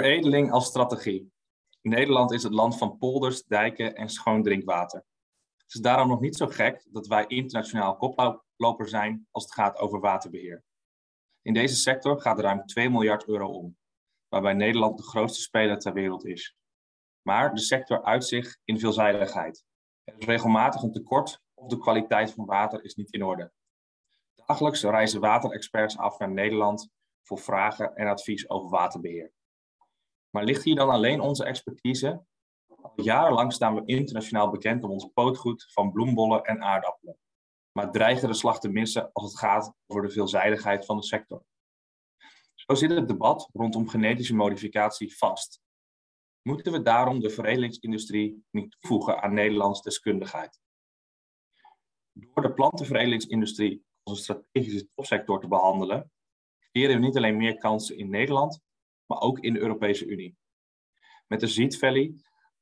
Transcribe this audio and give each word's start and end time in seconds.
Veredeling 0.00 0.52
als 0.52 0.66
strategie. 0.66 1.32
Nederland 1.82 2.32
is 2.32 2.42
het 2.42 2.52
land 2.52 2.78
van 2.78 2.98
polders, 2.98 3.44
dijken 3.44 3.94
en 3.94 4.08
schoon 4.08 4.42
drinkwater. 4.42 5.04
Het 5.56 5.74
is 5.74 5.80
daarom 5.80 6.08
nog 6.08 6.20
niet 6.20 6.36
zo 6.36 6.46
gek 6.46 6.86
dat 6.90 7.06
wij 7.06 7.26
internationaal 7.26 7.96
koploper 7.96 8.88
zijn 8.88 9.26
als 9.30 9.44
het 9.44 9.52
gaat 9.52 9.78
over 9.78 10.00
waterbeheer. 10.00 10.64
In 11.42 11.54
deze 11.54 11.74
sector 11.74 12.20
gaat 12.20 12.38
er 12.38 12.44
ruim 12.44 12.66
2 12.66 12.90
miljard 12.90 13.28
euro 13.28 13.46
om, 13.46 13.76
waarbij 14.28 14.52
Nederland 14.52 14.96
de 14.96 15.02
grootste 15.02 15.40
speler 15.40 15.78
ter 15.78 15.92
wereld 15.92 16.26
is. 16.26 16.56
Maar 17.22 17.54
de 17.54 17.60
sector 17.60 18.02
uit 18.02 18.24
zich 18.24 18.56
in 18.64 18.78
veelzijdigheid. 18.78 19.64
Er 20.04 20.14
is 20.18 20.26
regelmatig 20.26 20.82
een 20.82 20.92
tekort 20.92 21.40
of 21.54 21.68
de 21.68 21.78
kwaliteit 21.78 22.32
van 22.32 22.44
water 22.44 22.84
is 22.84 22.94
niet 22.94 23.12
in 23.12 23.22
orde. 23.22 23.52
Dagelijks 24.34 24.82
reizen 24.82 25.20
waterexperts 25.20 25.98
af 25.98 26.18
naar 26.18 26.30
Nederland 26.30 26.90
voor 27.22 27.38
vragen 27.38 27.94
en 27.94 28.06
advies 28.06 28.48
over 28.48 28.70
waterbeheer. 28.70 29.32
Maar 30.30 30.44
ligt 30.44 30.64
hier 30.64 30.74
dan 30.74 30.90
alleen 30.90 31.20
onze 31.20 31.44
expertise? 31.44 32.24
Al 32.82 32.92
jarenlang 32.94 33.52
staan 33.52 33.74
we 33.74 33.82
internationaal 33.84 34.50
bekend 34.50 34.84
om 34.84 34.90
ons 34.90 35.10
pootgoed 35.14 35.72
van 35.72 35.92
bloembollen 35.92 36.44
en 36.44 36.62
aardappelen. 36.62 37.18
Maar 37.72 37.90
dreigen 37.90 38.28
de 38.28 38.34
slag 38.34 38.60
te 38.60 38.68
missen 38.68 39.12
als 39.12 39.30
het 39.30 39.38
gaat 39.38 39.74
over 39.86 40.02
de 40.02 40.10
veelzijdigheid 40.10 40.84
van 40.84 40.96
de 40.96 41.04
sector. 41.04 41.44
Zo 42.54 42.74
zit 42.74 42.90
het 42.90 43.08
debat 43.08 43.48
rondom 43.52 43.88
genetische 43.88 44.34
modificatie 44.34 45.16
vast. 45.16 45.60
Moeten 46.42 46.72
we 46.72 46.82
daarom 46.82 47.20
de 47.20 47.30
veredelingsindustrie 47.30 48.44
niet 48.50 48.76
toevoegen 48.80 49.22
aan 49.22 49.34
Nederlands 49.34 49.82
deskundigheid? 49.82 50.60
Door 52.12 52.42
de 52.42 52.52
plantenveredelingsindustrie 52.52 53.84
als 54.02 54.18
een 54.18 54.24
strategische 54.24 54.88
topsector 54.94 55.40
te 55.40 55.48
behandelen, 55.48 56.12
creëren 56.70 57.00
we 57.00 57.06
niet 57.06 57.16
alleen 57.16 57.36
meer 57.36 57.56
kansen 57.56 57.96
in 57.96 58.10
Nederland, 58.10 58.60
maar 59.10 59.20
ook 59.20 59.38
in 59.38 59.52
de 59.52 59.60
Europese 59.60 60.06
Unie. 60.06 60.36
Met 61.26 61.40
de 61.40 61.46
Seed 61.46 61.78
Valley 61.78 62.14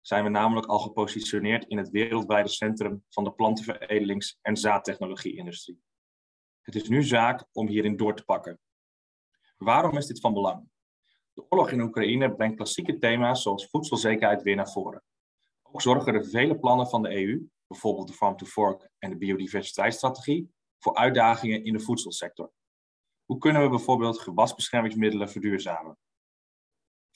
zijn 0.00 0.24
we 0.24 0.30
namelijk 0.30 0.66
al 0.66 0.78
gepositioneerd 0.78 1.64
in 1.64 1.78
het 1.78 1.90
wereldwijde 1.90 2.48
centrum 2.48 3.04
van 3.08 3.24
de 3.24 3.32
plantenveredelings- 3.32 4.38
en 4.42 4.56
zaadtechnologie-industrie. 4.56 5.80
Het 6.62 6.74
is 6.74 6.88
nu 6.88 7.02
zaak 7.02 7.44
om 7.52 7.68
hierin 7.68 7.96
door 7.96 8.16
te 8.16 8.24
pakken. 8.24 8.60
Waarom 9.56 9.96
is 9.96 10.06
dit 10.06 10.20
van 10.20 10.34
belang? 10.34 10.68
De 11.32 11.46
oorlog 11.48 11.70
in 11.70 11.80
Oekraïne 11.80 12.34
brengt 12.34 12.56
klassieke 12.56 12.98
thema's 12.98 13.42
zoals 13.42 13.68
voedselzekerheid 13.68 14.42
weer 14.42 14.56
naar 14.56 14.70
voren. 14.70 15.02
Ook 15.62 15.82
zorgen 15.82 16.12
de 16.12 16.24
vele 16.24 16.58
plannen 16.58 16.88
van 16.88 17.02
de 17.02 17.14
EU, 17.14 17.48
bijvoorbeeld 17.66 18.08
de 18.08 18.14
Farm 18.14 18.36
to 18.36 18.46
Fork 18.46 18.90
en 18.98 19.10
de 19.10 19.16
biodiversiteitsstrategie, 19.16 20.50
voor 20.78 20.94
uitdagingen 20.94 21.64
in 21.64 21.72
de 21.72 21.80
voedselsector. 21.80 22.52
Hoe 23.24 23.38
kunnen 23.38 23.62
we 23.62 23.68
bijvoorbeeld 23.68 24.20
gewasbeschermingsmiddelen 24.20 25.30
verduurzamen? 25.30 25.98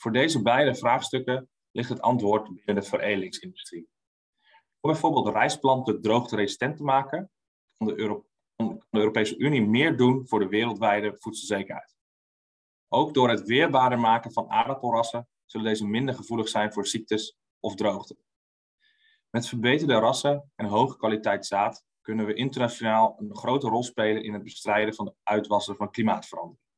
Voor 0.00 0.12
deze 0.12 0.42
beide 0.42 0.74
vraagstukken 0.74 1.48
ligt 1.70 1.88
het 1.88 2.00
antwoord 2.00 2.48
binnen 2.54 2.74
de 2.74 2.88
veredelingsindustrie. 2.88 3.88
Om 4.80 4.90
bijvoorbeeld 4.90 5.28
rijstplanten 5.28 6.00
droogteresistent 6.00 6.76
te 6.76 6.82
maken, 6.82 7.30
kan 7.76 7.86
de, 7.86 8.22
kan 8.56 8.68
de 8.90 8.98
Europese 8.98 9.36
Unie 9.36 9.66
meer 9.66 9.96
doen 9.96 10.28
voor 10.28 10.38
de 10.38 10.48
wereldwijde 10.48 11.16
voedselzekerheid. 11.18 11.96
Ook 12.88 13.14
door 13.14 13.28
het 13.28 13.42
weerbaarder 13.42 13.98
maken 13.98 14.32
van 14.32 14.50
aardappelrassen 14.50 15.28
zullen 15.46 15.66
deze 15.66 15.86
minder 15.86 16.14
gevoelig 16.14 16.48
zijn 16.48 16.72
voor 16.72 16.86
ziektes 16.86 17.38
of 17.60 17.74
droogte. 17.74 18.16
Met 19.30 19.48
verbeterde 19.48 19.94
rassen 19.94 20.50
en 20.56 20.66
hoge 20.66 20.96
kwaliteit 20.96 21.46
zaad 21.46 21.84
kunnen 22.00 22.26
we 22.26 22.34
internationaal 22.34 23.16
een 23.18 23.36
grote 23.36 23.68
rol 23.68 23.82
spelen 23.82 24.22
in 24.22 24.32
het 24.32 24.42
bestrijden 24.42 24.94
van 24.94 25.04
de 25.04 25.14
uitwassen 25.22 25.76
van 25.76 25.90
klimaatverandering. 25.90 26.68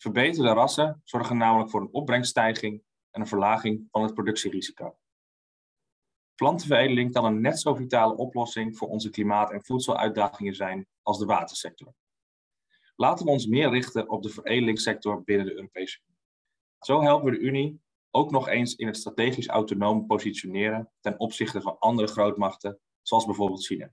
Verbeterde 0.00 0.52
rassen 0.52 1.00
zorgen 1.04 1.36
namelijk 1.36 1.70
voor 1.70 1.80
een 1.80 1.92
opbrengststijging 1.92 2.82
en 3.10 3.20
een 3.20 3.26
verlaging 3.26 3.88
van 3.90 4.02
het 4.02 4.14
productierisico. 4.14 4.98
Plantenveredeling 6.34 7.12
kan 7.12 7.24
een 7.24 7.40
net 7.40 7.60
zo 7.60 7.74
vitale 7.74 8.16
oplossing 8.16 8.76
voor 8.76 8.88
onze 8.88 9.10
klimaat- 9.10 9.50
en 9.50 9.64
voedseluitdagingen 9.64 10.54
zijn 10.54 10.86
als 11.02 11.18
de 11.18 11.24
watersector. 11.24 11.94
Laten 12.96 13.24
we 13.24 13.30
ons 13.30 13.46
meer 13.46 13.70
richten 13.70 14.08
op 14.08 14.22
de 14.22 14.28
veredelingssector 14.28 15.22
binnen 15.22 15.46
de 15.46 15.54
Europese 15.54 16.00
Unie. 16.06 16.18
Zo 16.78 17.02
helpen 17.02 17.32
we 17.32 17.38
de 17.38 17.44
Unie 17.44 17.80
ook 18.10 18.30
nog 18.30 18.48
eens 18.48 18.74
in 18.74 18.86
het 18.86 18.96
strategisch 18.96 19.48
autonoom 19.48 20.06
positioneren 20.06 20.90
ten 21.00 21.18
opzichte 21.18 21.60
van 21.60 21.78
andere 21.78 22.08
grootmachten, 22.08 22.80
zoals 23.02 23.24
bijvoorbeeld 23.24 23.66
China. 23.66 23.92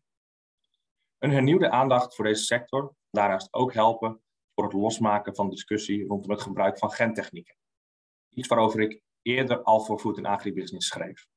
Een 1.18 1.32
hernieuwde 1.32 1.70
aandacht 1.70 2.16
voor 2.16 2.26
deze 2.26 2.44
sector 2.44 2.96
daarnaast 3.12 3.54
ook 3.54 3.74
helpen 3.74 4.22
voor 4.58 4.66
het 4.66 4.76
losmaken 4.76 5.36
van 5.36 5.50
discussie 5.50 6.08
rondom 6.08 6.32
het 6.32 6.42
gebruik 6.42 6.78
van 6.78 6.92
gentechnieken. 6.92 7.56
Iets 8.34 8.48
waarover 8.48 8.80
ik 8.80 9.02
eerder 9.22 9.62
al 9.64 9.80
voor 9.80 10.00
Food 10.00 10.18
and 10.18 10.26
Agribusiness 10.26 10.88
schreef. 10.88 11.28